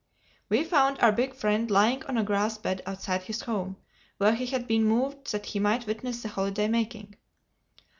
We 0.49 0.63
found 0.63 0.97
our 0.97 1.11
big 1.11 1.35
friend 1.35 1.69
lying 1.69 2.01
on 2.05 2.17
a 2.17 2.23
grass 2.23 2.57
bed 2.57 2.81
outside 2.87 3.21
his 3.21 3.41
home, 3.41 3.77
where 4.17 4.33
he 4.33 4.47
had 4.47 4.67
been 4.67 4.83
moved 4.83 5.31
that 5.31 5.45
he 5.45 5.59
might 5.59 5.85
witness 5.85 6.23
the 6.23 6.29
holiday 6.29 6.67
making. 6.67 7.17